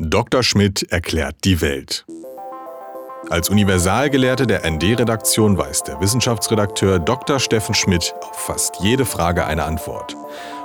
[0.00, 0.44] Dr.
[0.44, 2.06] Schmidt erklärt die Welt.
[3.30, 7.40] Als Universalgelehrte der ND-Redaktion weiß der Wissenschaftsredakteur Dr.
[7.40, 10.16] Steffen Schmidt auf fast jede Frage eine Antwort.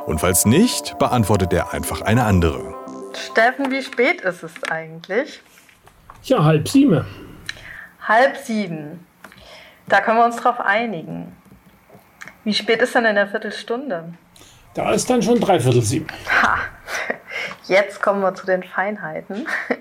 [0.05, 2.75] Und falls nicht, beantwortet er einfach eine andere.
[3.31, 5.41] Steffen, wie spät ist es eigentlich?
[6.23, 7.03] Ja, halb sieben.
[8.07, 9.03] Halb sieben.
[9.87, 11.35] Da können wir uns drauf einigen.
[12.43, 14.13] Wie spät ist denn in der Viertelstunde?
[14.75, 16.07] Da ist dann schon dreiviertel sieben.
[16.29, 16.57] Ha,
[17.67, 19.47] jetzt kommen wir zu den Feinheiten.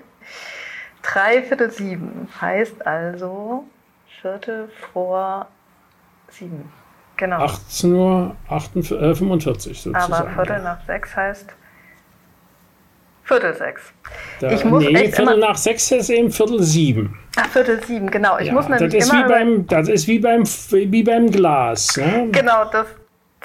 [1.01, 3.65] Dreiviertel sieben heißt also
[4.21, 5.47] Viertel vor
[6.29, 6.71] sieben.
[7.17, 7.37] Genau.
[7.37, 10.13] 18 Uhr 48, äh, 45 sozusagen.
[10.13, 11.53] Aber Viertel nach sechs heißt
[13.23, 13.81] Viertel sechs.
[14.39, 17.17] Da, ich muss nee, Viertel nach sechs ist eben Viertel sieben.
[17.37, 18.37] Ach, Viertel sieben, genau.
[18.37, 21.31] Ich ja, muss nämlich das, ist immer wie beim, das ist wie beim, wie beim
[21.31, 21.95] Glas.
[21.95, 22.29] Ne?
[22.31, 22.87] Genau, das,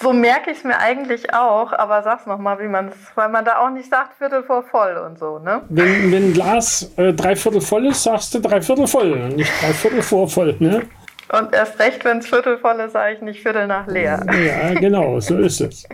[0.01, 3.45] so merke ich es mir eigentlich auch, aber sag's nochmal, wie man es, weil man
[3.45, 5.63] da auch nicht sagt, Viertel vor voll und so, ne?
[5.69, 10.29] Wenn, wenn ein Glas äh, dreiviertel voll ist, sagst du dreiviertel voll, nicht dreiviertel vor
[10.29, 10.57] voll.
[10.59, 10.83] Ne?
[11.31, 14.25] Und erst recht, wenn es Viertel voll ist, sage ich nicht Viertel nach leer.
[14.47, 15.87] Ja, genau, so ist es.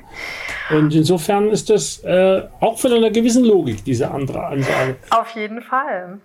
[0.71, 4.97] Und insofern ist das äh, auch von einer gewissen Logik, diese andere Ansage.
[5.11, 6.19] Auf jeden Fall.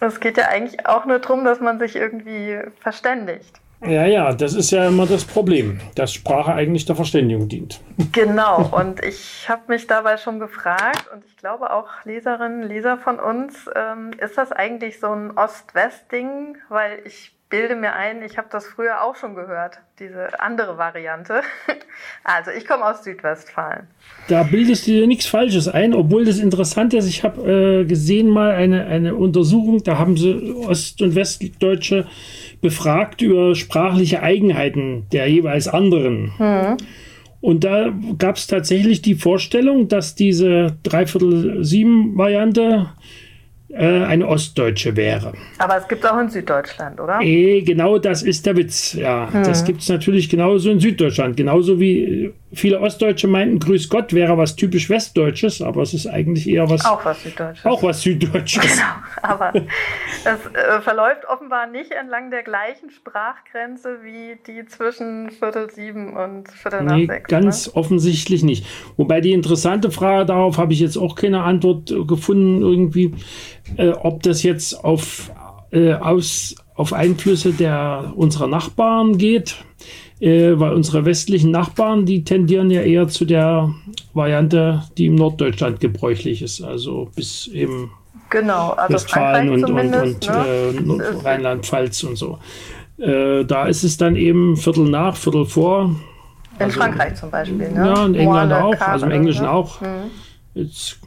[0.00, 3.60] Es geht ja eigentlich auch nur darum, dass man sich irgendwie verständigt.
[3.86, 7.80] Ja, ja, das ist ja immer das Problem, dass Sprache eigentlich der Verständigung dient.
[8.12, 13.18] Genau, und ich habe mich dabei schon gefragt, und ich glaube auch Leserinnen, Leser von
[13.18, 16.56] uns, ähm, ist das eigentlich so ein Ost-West-Ding?
[16.68, 21.42] Weil ich bilde mir ein, ich habe das früher auch schon gehört, diese andere Variante.
[22.24, 23.86] Also ich komme aus Südwestfalen.
[24.26, 27.06] Da bildest du dir nichts Falsches ein, obwohl das interessant ist.
[27.06, 32.08] Ich habe äh, gesehen mal eine, eine Untersuchung, da haben sie Ost- und Westdeutsche
[32.64, 36.32] befragt über sprachliche Eigenheiten der jeweils anderen.
[37.42, 42.88] Und da gab es tatsächlich die Vorstellung, dass diese Dreiviertel-Sieben-Variante
[43.68, 45.34] äh, eine ostdeutsche wäre.
[45.58, 47.20] Aber es gibt auch in Süddeutschland, oder?
[47.20, 48.94] Eh, genau das ist der Witz.
[48.94, 51.36] Ja, das gibt es natürlich genauso in Süddeutschland.
[51.36, 56.48] Genauso wie viele Ostdeutsche meinten, Grüß Gott wäre was typisch Westdeutsches, aber es ist eigentlich
[56.48, 57.64] eher was, auch, Auch was Süddeutsches.
[57.64, 58.62] was Süddeutsches.
[58.62, 58.84] Genau,
[59.22, 66.14] aber es äh, verläuft offenbar nicht entlang der gleichen Sprachgrenze wie die zwischen Viertel sieben
[66.16, 67.28] und Viertel nach Nee, sechs.
[67.28, 67.74] ganz ne?
[67.76, 68.66] offensichtlich nicht.
[68.96, 73.14] Wobei die interessante Frage darauf habe ich jetzt auch keine Antwort äh, gefunden, irgendwie,
[73.76, 75.30] äh, ob das jetzt auf,
[75.72, 79.56] äh, aus, auf Einflüsse der, unserer Nachbarn geht.
[80.20, 83.74] Äh, weil unsere westlichen Nachbarn, die tendieren ja eher zu der
[84.14, 86.62] Variante, die im Norddeutschland gebräuchlich ist.
[86.62, 87.90] Also bis eben
[88.30, 91.04] Genau, also Westfalen und, und, und ne?
[91.04, 92.38] äh, Rheinland-Pfalz und so.
[92.98, 95.94] Äh, da ist es dann eben Viertel nach, Viertel vor.
[96.58, 97.70] in Frankreich zum Beispiel.
[97.70, 97.74] Ne?
[97.74, 99.50] Ja, in England Moine, auch, Quart also im Englischen so.
[99.50, 99.78] auch.
[100.54, 100.98] Jetzt,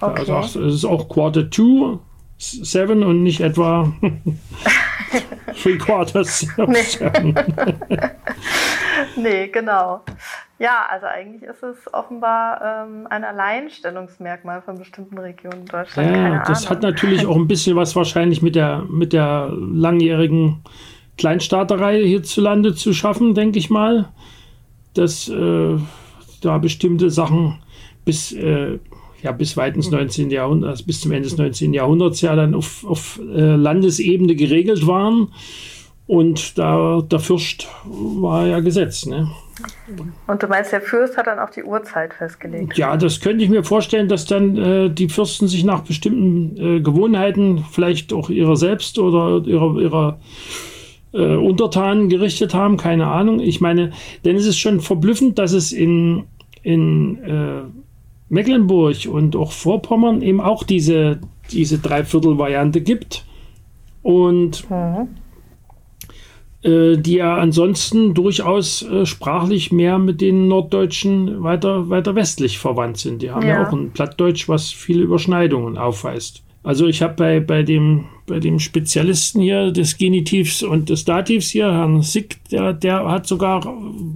[0.00, 0.32] Okay.
[0.32, 1.98] also es ist auch Quarter to
[2.38, 3.92] seven und nicht etwa
[5.62, 6.82] three quarters Nee.
[6.82, 7.34] seven.
[9.16, 10.02] Nee, genau.
[10.58, 16.16] Ja, also eigentlich ist es offenbar ähm, ein Alleinstellungsmerkmal von bestimmten Regionen in Deutschland.
[16.16, 16.70] Ja, das Ahnung.
[16.70, 20.62] hat natürlich auch ein bisschen was wahrscheinlich mit der, mit der langjährigen
[21.16, 24.08] Kleinstaaterei hierzulande zu schaffen, denke ich mal.
[24.94, 25.78] Dass äh,
[26.42, 27.60] da bestimmte Sachen
[28.04, 28.78] bis, äh,
[29.22, 30.30] ja, bis weit ins 19.
[30.30, 31.74] Jahrhundert, also bis zum Ende des 19.
[31.74, 35.32] Jahrhunderts ja dann auf, auf äh, Landesebene geregelt waren.
[36.06, 39.04] Und da der Fürst war ja Gesetz.
[39.04, 39.28] Ne?
[40.26, 42.78] Und du meinst, der Fürst hat dann auch die Uhrzeit festgelegt?
[42.78, 46.80] Ja, das könnte ich mir vorstellen, dass dann äh, die Fürsten sich nach bestimmten äh,
[46.80, 50.20] Gewohnheiten, vielleicht auch ihrer selbst oder ihrer, ihrer
[51.12, 53.40] äh, Untertanen gerichtet haben, keine Ahnung.
[53.40, 53.92] Ich meine,
[54.24, 56.24] denn es ist schon verblüffend, dass es in,
[56.62, 57.62] in äh,
[58.28, 63.24] Mecklenburg und auch Vorpommern eben auch diese, diese Dreiviertel-Variante gibt.
[64.02, 65.08] Und Mhm.
[66.62, 72.98] äh, die ja ansonsten durchaus äh, sprachlich mehr mit den Norddeutschen weiter, weiter westlich verwandt
[72.98, 73.22] sind.
[73.22, 73.68] Die haben ja, Ja.
[73.68, 76.42] auch ein Plattdeutsch, was viele Überschneidungen aufweist.
[76.68, 81.48] Also ich habe bei, bei, dem, bei dem Spezialisten hier des Genitivs und des Dativs
[81.48, 83.62] hier, Herrn Sick, der, der hat sogar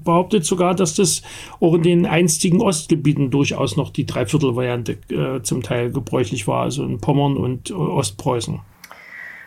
[0.04, 1.22] behauptet sogar, dass das
[1.60, 6.84] auch in den einstigen Ostgebieten durchaus noch die Dreiviertelvariante äh, zum Teil gebräuchlich war, also
[6.84, 8.60] in Pommern und äh, Ostpreußen.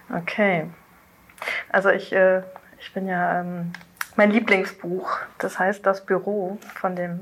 [0.10, 0.66] Okay.
[1.69, 2.42] Also ich, äh,
[2.80, 3.74] ich bin ja ähm,
[4.16, 7.19] mein Lieblingsbuch, das heißt Das Büro von dem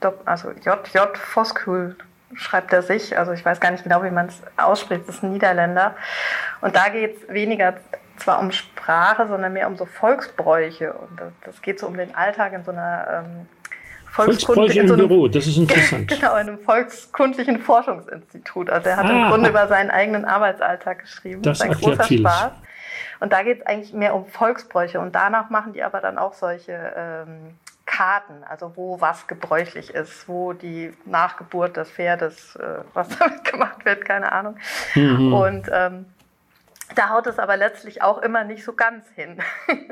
[0.00, 1.16] Dok also J.J.
[1.16, 1.94] Voskuhl
[2.34, 5.22] schreibt er sich, also ich weiß gar nicht genau, wie man es ausspricht, das ist
[5.22, 5.94] ein Niederländer.
[6.60, 7.74] Und da geht es weniger
[8.16, 10.92] zwar um Sprache, sondern mehr um so Volksbräuche.
[10.92, 13.48] Und das, das geht so um den Alltag in so einer ähm,
[14.10, 16.08] Volkskundlichen so Büro, das ist interessant.
[16.20, 18.68] Genau, in einem volkskundlichen Forschungsinstitut.
[18.68, 21.42] Also er hat ah, im Grunde über seinen eigenen Arbeitsalltag geschrieben.
[21.42, 22.32] Das, ist ein großer vieles.
[22.32, 22.52] Spaß.
[23.20, 24.98] Und da geht es eigentlich mehr um Volksbräuche.
[24.98, 27.54] Und danach machen die aber dann auch solche ähm,
[28.00, 33.84] Karten, also wo was gebräuchlich ist, wo die Nachgeburt des Pferdes, äh, was damit gemacht
[33.84, 34.56] wird, keine Ahnung.
[34.94, 35.34] Mhm.
[35.34, 36.06] Und ähm,
[36.94, 39.42] da haut es aber letztlich auch immer nicht so ganz hin.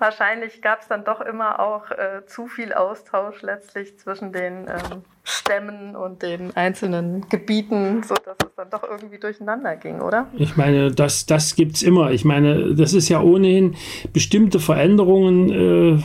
[0.00, 5.04] Wahrscheinlich gab es dann doch immer auch äh, zu viel Austausch letztlich zwischen den ähm,
[5.22, 10.26] Stämmen und den einzelnen Gebieten, sodass es dann doch irgendwie durcheinander ging, oder?
[10.32, 12.10] Ich meine, das, das gibt es immer.
[12.10, 13.76] Ich meine, das ist ja ohnehin
[14.12, 16.00] bestimmte Veränderungen.
[16.00, 16.02] Äh,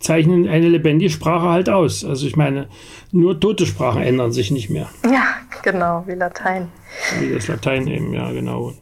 [0.00, 2.04] zeichnen eine lebendige Sprache halt aus.
[2.04, 2.68] Also ich meine,
[3.12, 4.88] nur tote Sprachen ändern sich nicht mehr.
[5.04, 5.24] Ja,
[5.62, 6.68] genau, wie Latein.
[7.20, 8.72] Wie das Latein eben, ja, genau.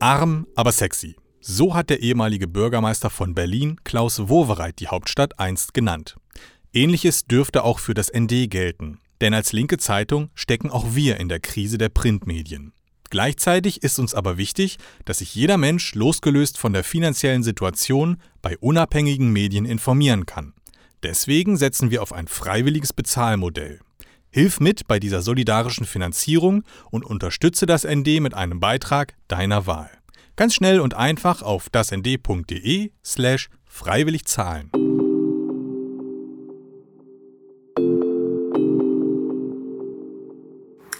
[0.00, 1.16] Arm, aber sexy.
[1.40, 6.16] So hat der ehemalige Bürgermeister von Berlin, Klaus Wowereit, die Hauptstadt einst genannt.
[6.72, 11.28] Ähnliches dürfte auch für das ND gelten, denn als linke Zeitung stecken auch wir in
[11.28, 12.72] der Krise der Printmedien.
[13.12, 18.56] Gleichzeitig ist uns aber wichtig, dass sich jeder Mensch losgelöst von der finanziellen Situation bei
[18.56, 20.54] unabhängigen Medien informieren kann.
[21.02, 23.80] Deswegen setzen wir auf ein freiwilliges Bezahlmodell.
[24.30, 29.90] Hilf mit bei dieser solidarischen Finanzierung und unterstütze das ND mit einem Beitrag deiner Wahl.
[30.34, 34.70] Ganz schnell und einfach auf dasnd.de slash freiwillig zahlen.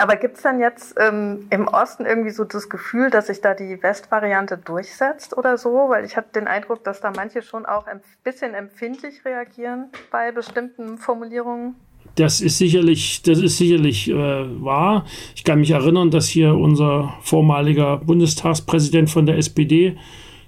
[0.03, 3.55] Aber gibt es denn jetzt ähm, im Osten irgendwie so das Gefühl, dass sich da
[3.55, 5.91] die Westvariante durchsetzt oder so?
[5.91, 10.33] Weil ich habe den Eindruck, dass da manche schon auch ein bisschen empfindlich reagieren bei
[10.33, 11.77] bestimmten Formulierungen.
[12.17, 15.07] Das ist sicherlich, das ist sicherlich äh, wahr.
[15.37, 19.97] Ich kann mich erinnern, dass hier unser vormaliger Bundestagspräsident von der SPD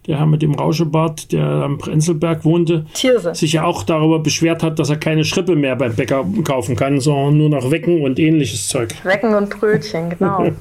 [0.07, 3.35] der Herr mit dem Rauschebart, der am Prenzelberg wohnte, Tierse.
[3.35, 7.01] sich ja auch darüber beschwert hat, dass er keine Schrippe mehr beim Bäcker kaufen kann,
[7.01, 8.95] sondern nur noch Wecken und ähnliches Zeug.
[9.05, 10.45] Wecken und Brötchen, genau.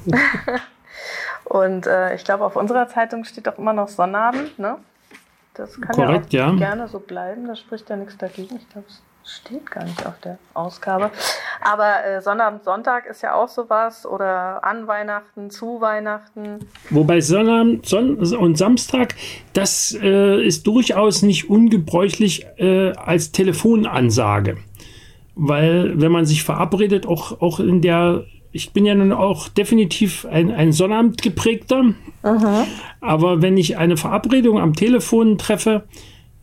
[1.44, 4.76] und äh, ich glaube, auf unserer Zeitung steht doch immer noch Sonnabend, ne?
[5.54, 6.58] Das kann Korrekt, ja, auch ja.
[6.58, 8.56] gerne so bleiben, da spricht ja nichts dagegen.
[8.56, 11.10] Ich glaube, es steht gar nicht auf der Ausgabe.
[11.60, 16.60] Aber äh, Sonnabend, Sonntag ist ja auch sowas oder an Weihnachten, zu Weihnachten.
[16.90, 19.14] Wobei Sonnabend Son und Samstag,
[19.54, 24.58] das äh, ist durchaus nicht ungebräuchlich äh, als Telefonansage.
[25.34, 28.24] Weil wenn man sich verabredet, auch, auch in der
[28.54, 31.82] ich bin ja nun auch definitiv ein, ein Sonnabend geprägter.
[31.82, 31.96] Mhm.
[33.00, 35.82] Aber wenn ich eine Verabredung am Telefon treffe,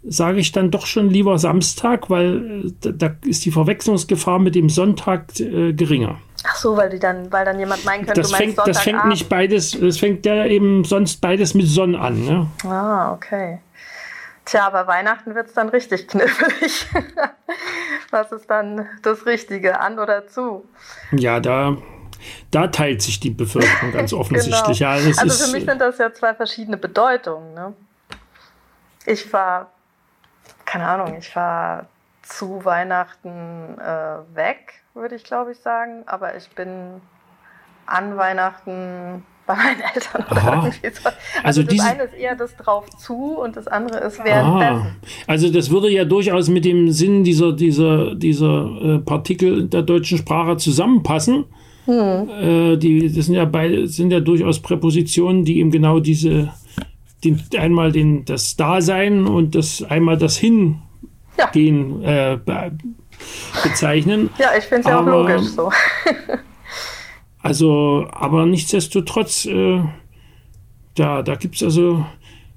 [0.03, 4.69] sage ich dann doch schon lieber Samstag, weil äh, da ist die Verwechslungsgefahr mit dem
[4.69, 6.19] Sonntag äh, geringer.
[6.43, 9.29] Ach so, weil die dann, weil dann jemand meinen könnte, das fängt, das fängt nicht
[9.29, 12.25] beides, das fängt ja eben sonst beides mit Sonn an.
[12.25, 12.47] Ne?
[12.63, 13.59] Ah, okay.
[14.45, 16.87] Tja, aber Weihnachten wird es dann richtig knifflig.
[18.09, 20.65] Was ist dann das Richtige, an oder zu?
[21.11, 21.77] Ja, da,
[22.49, 24.79] da teilt sich die Bevölkerung ganz offensichtlich.
[24.79, 24.95] genau.
[24.95, 27.53] ja, also für mich sind das ja zwei verschiedene Bedeutungen.
[27.53, 27.73] Ne?
[29.05, 29.71] Ich war
[30.65, 31.87] keine Ahnung, ich war
[32.23, 36.03] zu Weihnachten äh, weg, würde ich glaube ich sagen.
[36.05, 37.01] Aber ich bin
[37.85, 40.65] an Weihnachten bei meinen Eltern oder Aha.
[40.65, 41.09] irgendwie so.
[41.43, 44.95] Also, also das eine ist eher das drauf zu und das andere ist währenddessen.
[45.27, 50.19] Also das würde ja durchaus mit dem Sinn dieser, dieser, dieser äh, Partikel der deutschen
[50.19, 51.45] Sprache zusammenpassen.
[51.85, 52.29] Hm.
[52.29, 56.53] Äh, die, das sind ja, beide, sind ja durchaus Präpositionen, die eben genau diese
[57.23, 60.81] den, einmal den, das Dasein und das einmal das Hingehen
[62.01, 62.33] ja.
[62.33, 62.39] äh,
[63.63, 64.29] bezeichnen.
[64.39, 65.71] Ja, ich finde es ja auch logisch so.
[67.41, 69.83] also, aber nichtsdestotrotz, äh,
[70.95, 72.05] da, da gibt es also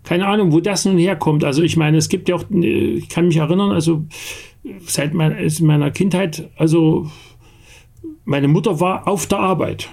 [0.05, 1.45] keine Ahnung, wo das nun herkommt.
[1.45, 4.05] Also ich meine, es gibt ja auch, äh, ich kann mich erinnern, also
[4.87, 7.11] seit mein, meiner Kindheit, also
[8.25, 9.89] meine Mutter war auf der Arbeit.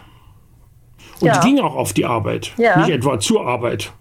[1.19, 1.39] Und ja.
[1.39, 2.77] die ging auch auf die Arbeit, ja.
[2.79, 3.93] nicht etwa zur Arbeit.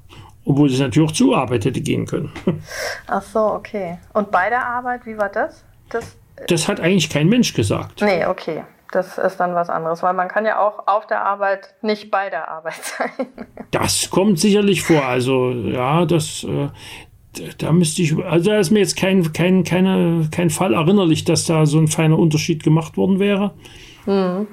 [0.44, 2.32] Obwohl sie natürlich auch zur Arbeit hätte gehen können.
[3.06, 3.98] Ach so, okay.
[4.14, 5.64] Und bei der Arbeit, wie war das?
[5.90, 6.16] Das,
[6.48, 8.00] das hat eigentlich kein Mensch gesagt.
[8.00, 8.64] Nee, okay.
[8.92, 12.28] Das ist dann was anderes, weil man kann ja auch auf der Arbeit nicht bei
[12.28, 13.26] der Arbeit sein.
[13.70, 15.04] Das kommt sicherlich vor.
[15.04, 16.68] Also ja, das, äh,
[17.58, 21.44] da müsste ich, also da ist mir jetzt kein, kein, keine, kein Fall erinnerlich, dass
[21.44, 23.52] da so ein feiner Unterschied gemacht worden wäre.
[24.06, 24.48] Mhm.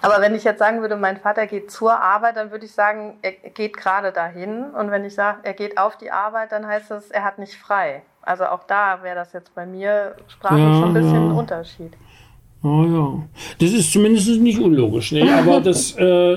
[0.00, 3.18] Aber wenn ich jetzt sagen würde, mein Vater geht zur Arbeit, dann würde ich sagen,
[3.22, 4.64] er geht gerade dahin.
[4.70, 7.54] Und wenn ich sage, er geht auf die Arbeit, dann heißt es, er hat nicht
[7.54, 8.02] frei.
[8.22, 11.92] Also auch da wäre das jetzt bei mir sprachlich ja, schon ein bisschen ein Unterschied.
[12.62, 13.28] Oh ja.
[13.60, 15.12] Das ist zumindest nicht unlogisch.
[15.12, 16.36] Nee, aber das, äh,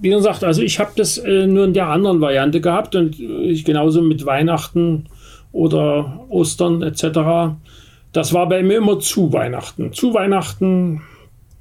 [0.00, 3.64] wie gesagt, also ich habe das äh, nur in der anderen Variante gehabt und ich
[3.64, 5.06] genauso mit Weihnachten
[5.52, 7.56] oder Ostern etc.
[8.12, 9.92] Das war bei mir immer zu Weihnachten.
[9.92, 11.02] Zu Weihnachten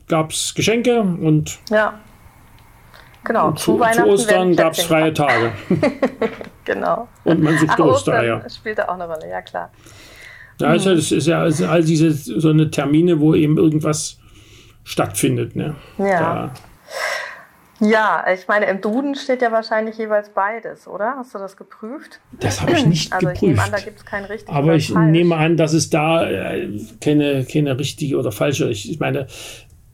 [0.07, 1.99] gab es Geschenke und ja.
[3.23, 5.51] Genau, und zu, zu Ostern gab es freie Tage.
[6.63, 7.09] genau.
[7.25, 8.41] Und man sucht Ostereier.
[8.49, 9.69] Spielte auch eine Rolle, ja klar.
[10.61, 14.17] Ja, also das ist ja also all diese so eine Termine, wo eben irgendwas
[14.85, 15.55] stattfindet.
[15.57, 15.75] Ne?
[15.97, 16.19] Ja.
[16.19, 16.53] Da.
[17.79, 21.15] Ja, ich meine, im Duden steht ja wahrscheinlich jeweils beides, oder?
[21.17, 22.19] Hast du das geprüft?
[22.31, 23.43] Das habe ich nicht also geprüft.
[23.43, 25.11] Ich nehme an, da gibt es kein richtig Aber ich falsch.
[25.11, 26.69] nehme an, dass es da äh,
[27.01, 28.69] keine, keine richtige oder falsche.
[28.69, 29.27] Ich, ich meine,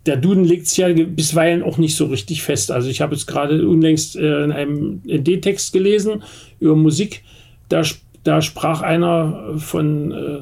[0.05, 2.71] der Duden legt es ja bisweilen auch nicht so richtig fest.
[2.71, 6.23] Also ich habe jetzt gerade unlängst äh, in einem ND-Text gelesen
[6.59, 7.23] über Musik.
[7.69, 7.83] Da
[8.23, 10.39] da sprach einer von, äh,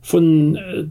[0.00, 0.84] von äh,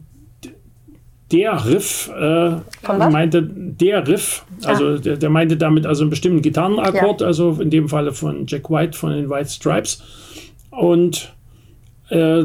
[1.32, 2.52] der Riff, äh,
[2.88, 4.98] meinte der Riff, also ah.
[4.98, 7.28] der, der, meinte damit also einen bestimmten Gitarrenakkord, ja.
[7.28, 10.04] also in dem Falle von Jack White von den White Stripes.
[10.70, 11.34] Und
[12.10, 12.44] äh,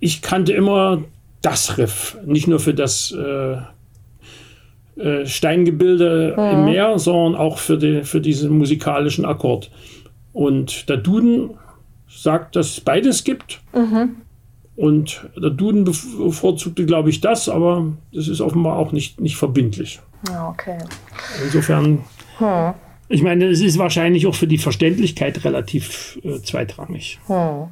[0.00, 1.04] ich kannte immer
[1.40, 3.14] das Riff, nicht nur für das
[4.96, 6.44] äh, Steingebilde mhm.
[6.44, 9.70] im Meer, sondern auch für, die, für diesen musikalischen Akkord.
[10.32, 11.50] Und der Duden
[12.08, 13.60] sagt, dass es beides gibt.
[13.74, 14.16] Mhm.
[14.76, 20.00] Und der Duden bevorzugte, glaube ich, das, aber das ist offenbar auch nicht, nicht verbindlich.
[20.28, 20.78] Ja, okay.
[21.44, 22.04] Insofern,
[22.38, 22.74] hm.
[23.08, 27.18] ich meine, es ist wahrscheinlich auch für die Verständlichkeit relativ äh, zweitrangig.
[27.26, 27.68] Hm.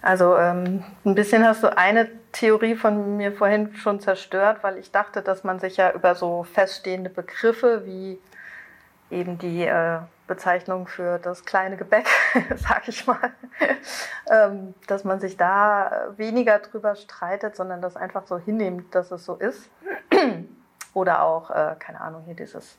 [0.00, 2.08] Also ähm, ein bisschen hast du eine
[2.38, 6.44] Theorie von mir vorhin schon zerstört, weil ich dachte, dass man sich ja über so
[6.44, 8.20] feststehende Begriffe wie
[9.10, 12.06] eben die äh, Bezeichnung für das kleine Gebäck,
[12.56, 13.32] sag ich mal,
[14.30, 19.24] ähm, dass man sich da weniger drüber streitet, sondern das einfach so hinnimmt, dass es
[19.24, 19.68] so ist.
[20.94, 22.78] Oder auch, äh, keine Ahnung, hier dieses,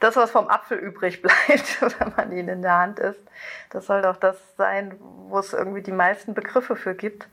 [0.00, 3.22] das, was vom Apfel übrig bleibt, wenn man ihn in der Hand isst,
[3.70, 7.26] das soll doch das sein, wo es irgendwie die meisten Begriffe für gibt.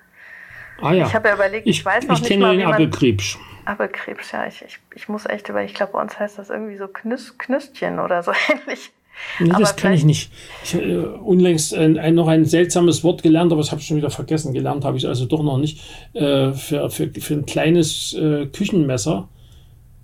[0.82, 1.06] Ah ja.
[1.08, 3.38] Ich habe ja überlegt, ich, ich weiß noch ich nicht kenne mal, den Apfelkrebs.
[3.66, 4.48] Apfelkrebs, ja.
[4.48, 7.38] Ich, ich, ich muss echt über, ich glaube, bei uns heißt das irgendwie so Knüs,
[7.38, 8.92] Knüstchen oder so ähnlich.
[9.40, 10.32] Nee, aber das kann ich nicht.
[10.64, 13.88] Ich habe äh, unlängst ein, ein, noch ein seltsames Wort gelernt, aber das habe ich
[13.88, 14.54] schon wieder vergessen.
[14.54, 15.82] Gelernt habe ich also doch noch nicht.
[16.14, 19.28] Äh, für, für, für ein kleines äh, Küchenmesser.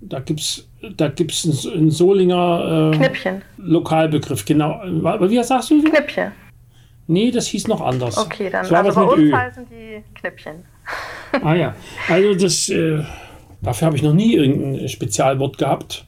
[0.00, 3.42] Da gibt es da gibt's ein, ein Solinger äh, Knippchen.
[3.56, 4.44] Lokalbegriff.
[4.44, 4.80] Genau.
[4.84, 5.82] Wie sagst du?
[5.82, 6.32] Knippchen.
[7.08, 8.18] Nee, das hieß noch anders.
[8.18, 9.32] Okay, dann so also bei uns Ö.
[9.32, 10.64] heißen die Knippchen.
[11.42, 11.74] Ah ja,
[12.08, 13.02] also das, äh,
[13.60, 16.06] dafür habe ich noch nie irgendein Spezialwort gehabt.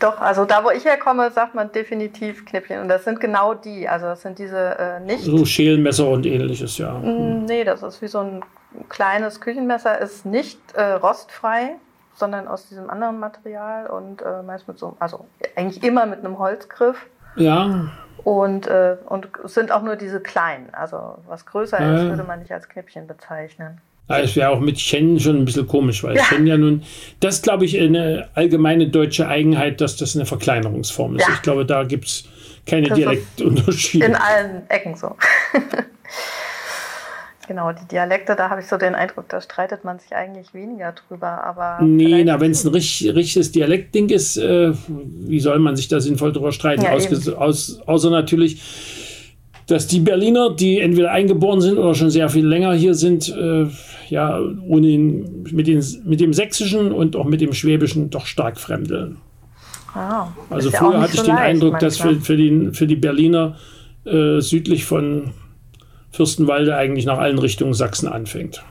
[0.00, 2.80] Doch, also da, wo ich herkomme, sagt man definitiv Knippchen.
[2.80, 3.88] Und das sind genau die.
[3.88, 5.24] Also das sind diese äh, nicht.
[5.24, 6.92] So Schälmesser und ähnliches, ja.
[6.98, 8.42] Mm, nee, das ist wie so ein
[8.88, 11.76] kleines Küchenmesser, ist nicht äh, rostfrei,
[12.14, 15.26] sondern aus diesem anderen Material und äh, meist mit so, also
[15.56, 17.06] eigentlich immer mit einem Holzgriff.
[17.36, 17.90] Ja.
[18.24, 20.72] Und, äh, und sind auch nur diese kleinen.
[20.72, 21.96] Also was größer ja.
[21.96, 23.80] ist, würde man nicht als Knippchen bezeichnen.
[24.08, 26.24] Ja, es wäre auch mit Chen schon ein bisschen komisch, weil ja.
[26.24, 26.82] Chen ja nun,
[27.20, 31.26] das glaube ich eine allgemeine deutsche Eigenheit, dass das eine Verkleinerungsform ist.
[31.26, 31.34] Ja.
[31.34, 32.24] Ich glaube, da gibt es
[32.66, 34.06] keine das Dialektunterschiede.
[34.06, 35.16] In allen Ecken so.
[37.46, 40.92] genau, die Dialekte, da habe ich so den Eindruck, da streitet man sich eigentlich weniger
[40.92, 41.44] drüber.
[41.44, 45.88] Aber nee, na, wenn es ein richtig, richtiges Dialektding ist, äh, wie soll man sich
[45.88, 46.82] da sinnvoll drüber streiten?
[46.82, 48.60] Ja, aus, aus, außer natürlich
[49.66, 53.66] dass die Berliner, die entweder eingeboren sind oder schon sehr viel länger hier sind, äh,
[54.10, 59.16] ja, ohnehin mit, den, mit dem Sächsischen und auch mit dem Schwäbischen doch stark fremdeln.
[59.94, 61.90] Ah, also früher hatte ich so den Eindruck, manchmal.
[61.90, 63.56] dass für, für, die, für die Berliner
[64.04, 65.32] äh, südlich von
[66.14, 68.62] Fürstenwalde eigentlich nach allen Richtungen Sachsen anfängt.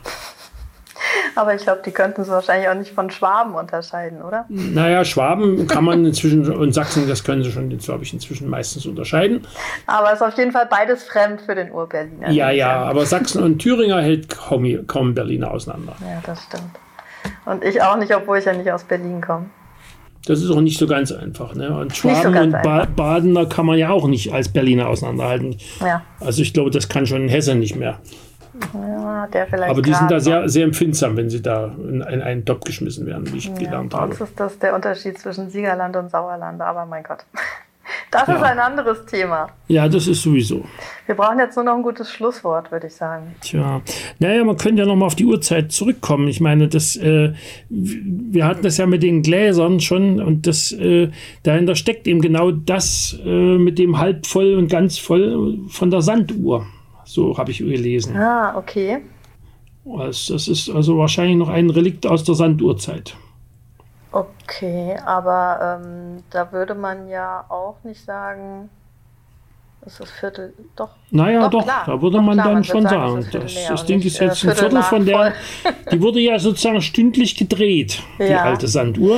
[1.36, 4.46] Aber ich glaube, die könnten es wahrscheinlich auch nicht von Schwaben unterscheiden, oder?
[4.50, 8.86] Naja, Schwaben kann man inzwischen und Sachsen, das können sie schon, glaube ich, inzwischen meistens
[8.86, 9.46] unterscheiden.
[9.88, 12.30] Aber es ist auf jeden Fall beides fremd für den Urberliner.
[12.30, 15.96] Ja, ja, aber Sachsen und Thüringer hält kaum, kaum Berliner auseinander.
[16.02, 16.80] Ja, das stimmt.
[17.46, 19.48] Und ich auch nicht, obwohl ich ja nicht aus Berlin komme.
[20.26, 21.54] Das ist auch nicht so ganz einfach.
[21.54, 21.78] Ne?
[21.78, 25.58] Und Schwaben so und ba Badener kann man ja auch nicht als Berliner auseinanderhalten.
[25.82, 26.02] Ja.
[26.20, 28.00] Also ich glaube, das kann schon in Hessen nicht mehr.
[28.74, 32.22] Ja, der vielleicht Aber die sind da sehr, sehr empfindsam, wenn sie da in, in
[32.22, 34.12] einen Topf geschmissen werden, wie ich ja, gelernt habe.
[34.12, 37.26] Uns ist das der Unterschied zwischen Siegerland und Sauerland, aber mein Gott.
[38.14, 38.36] Das ja.
[38.36, 39.50] ist ein anderes Thema.
[39.68, 40.64] Ja, das ist sowieso.
[41.08, 43.36] Wir brauchen jetzt nur noch ein gutes Schlusswort, würde ich sagen.
[43.42, 43.82] Tja,
[44.20, 46.28] naja, man könnte ja noch mal auf die Uhrzeit zurückkommen.
[46.28, 47.34] Ich meine, das, äh,
[47.70, 51.10] wir hatten das ja mit den Gläsern schon und das, äh,
[51.42, 56.04] dahinter steckt eben genau das äh, mit dem halb voll und ganz voll von der
[56.04, 56.68] Sanduhr.
[57.06, 58.16] So habe ich gelesen.
[58.16, 59.02] Ah, okay.
[59.86, 63.16] Das ist also wahrscheinlich noch ein Relikt aus der Sanduhrzeit.
[64.14, 68.70] Okay, aber ähm, da würde man ja auch nicht sagen,
[69.88, 70.92] ist das Viertel doch.
[71.10, 73.86] Naja, doch, doch da würde doch, man klar, dann man schon sagen, sagen das, das
[73.88, 75.34] Ding ist jetzt ein Viertel von der.
[75.92, 78.26] Die wurde ja sozusagen stündlich gedreht, ja.
[78.28, 79.18] die alte Sanduhr.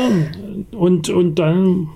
[0.71, 1.89] Und, und dann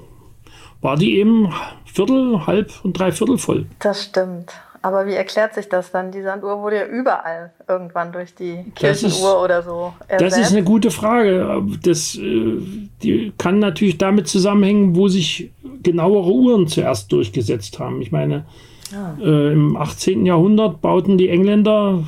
[0.81, 1.53] war die eben
[1.85, 3.65] Viertel, halb und dreiviertel voll.
[3.79, 4.53] Das stimmt.
[4.81, 6.11] Aber wie erklärt sich das dann?
[6.11, 9.93] Die Sanduhr wurde ja überall irgendwann durch die Kirchenuhr ist, oder so.
[10.07, 10.37] Ersetzt.
[10.37, 11.61] Das ist eine gute Frage.
[11.83, 12.57] Das äh,
[13.03, 15.51] die kann natürlich damit zusammenhängen, wo sich
[15.83, 18.01] genauere Uhren zuerst durchgesetzt haben.
[18.01, 18.45] Ich meine,
[18.91, 19.15] ja.
[19.17, 19.21] Ah.
[19.21, 20.25] äh, im 18.
[20.25, 22.03] Jahrhundert bauten die Engländer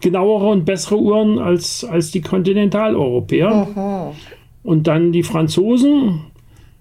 [0.00, 3.68] genauere und bessere Uhren als, als die Kontinentaleuropäer.
[3.74, 4.16] Mhm.
[4.62, 6.22] Und dann die Franzosen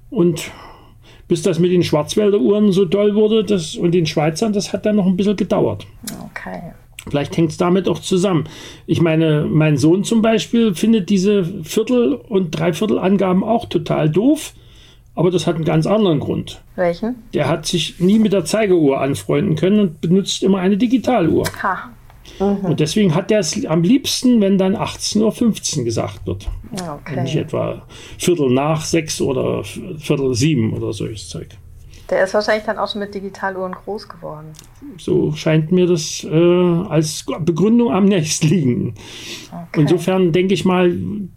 [0.09, 0.51] und
[1.27, 4.85] bis das mit den Schwarzwälder Uhren so toll wurde das, und den Schweizern, das hat
[4.85, 5.85] dann noch ein bisschen gedauert.
[6.31, 6.61] Okay.
[7.07, 8.45] Vielleicht hängt es damit auch zusammen.
[8.87, 14.53] Ich meine, mein Sohn zum Beispiel findet diese Viertel- und Dreiviertelangaben auch total doof,
[15.13, 16.61] aber das hat einen ganz anderen Grund.
[16.75, 17.15] Welchen?
[17.33, 21.45] Der hat sich nie mit der Zeigeuhr anfreunden können und benutzt immer eine Digitaluhr.
[21.61, 21.89] Ha.
[22.39, 22.65] Mhm.
[22.65, 26.49] Und deswegen hat er es am liebsten, wenn dann 18.15 Uhr gesagt wird.
[26.73, 27.21] Okay.
[27.21, 27.83] Nicht etwa
[28.17, 31.49] Viertel nach sechs oder Viertel sieben oder solches Zeug.
[32.09, 34.47] Der ist wahrscheinlich dann auch schon mit Digitaluhren groß geworden.
[34.97, 38.93] So scheint mir das äh, als Begründung am nächsten liegen.
[39.47, 39.81] Okay.
[39.81, 40.95] Insofern denke ich mal,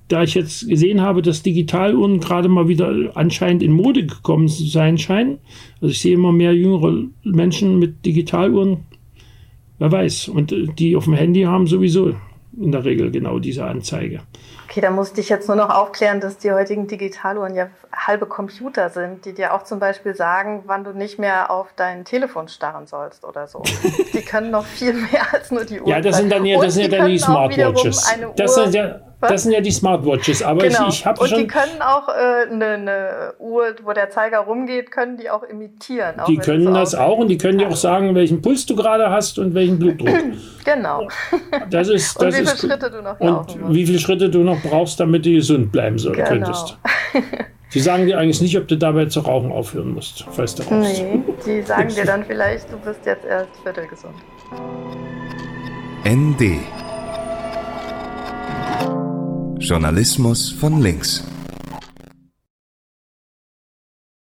[0.09, 4.66] da ich jetzt gesehen habe, dass Digitaluhren gerade mal wieder anscheinend in Mode gekommen zu
[4.66, 5.38] sein scheinen.
[5.80, 8.85] Also ich sehe immer mehr jüngere Menschen mit Digitaluhren
[9.78, 10.28] Wer weiß.
[10.28, 12.14] Und äh, die auf dem Handy haben sowieso
[12.61, 14.20] in der Regel genau diese Anzeige.
[14.68, 18.90] Okay, da musste ich jetzt nur noch aufklären, dass die heutigen Digitaluhren ja halbe Computer
[18.90, 22.87] sind, die dir auch zum Beispiel sagen, wann du nicht mehr auf dein Telefon starren
[22.87, 23.62] sollst oder so.
[24.12, 25.88] die können noch viel mehr als nur die Uhr.
[25.88, 28.14] Ja, das sind dann ja, das sind ja dann die Smartwatches.
[28.37, 29.32] Das sind ja, was?
[29.32, 30.88] Das sind ja die Smartwatches, aber genau.
[30.88, 31.38] ich, ich habe schon.
[31.38, 35.42] Und die können auch eine äh, ne Uhr, wo der Zeiger rumgeht, können die auch
[35.42, 36.20] imitieren.
[36.20, 39.10] Auch die können das auch und die können dir auch sagen, welchen Puls du gerade
[39.10, 40.14] hast und welchen Blutdruck.
[40.64, 41.08] genau.
[41.68, 44.30] Das ist, das und wie viele ist, Schritte du noch laufen Und wie viele Schritte
[44.30, 46.28] du noch brauchst, damit du gesund bleiben soll, genau.
[46.28, 46.78] könntest.
[47.74, 51.02] Die sagen dir eigentlich nicht, ob du dabei zu rauchen aufhören musst, falls du rauchst.
[51.02, 54.14] Nee, die sagen dir dann vielleicht, du bist jetzt erst viertelgesund.
[56.04, 56.61] ND
[59.61, 61.25] Journalismus von links.